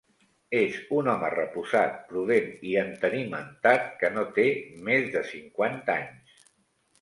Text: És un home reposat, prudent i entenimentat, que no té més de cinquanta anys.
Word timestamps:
És 0.59 0.77
un 0.99 1.09
home 1.11 1.27
reposat, 1.33 1.99
prudent 2.13 2.49
i 2.69 2.73
entenimentat, 2.85 3.85
que 4.01 4.11
no 4.17 4.25
té 4.39 4.47
més 4.89 5.07
de 5.19 5.23
cinquanta 5.35 5.97
anys. 6.01 6.35